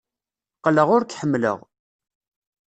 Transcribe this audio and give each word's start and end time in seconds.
Qqleɣ 0.57 0.89
ur 0.95 1.03
k-ḥemmleɣ. 1.05 1.57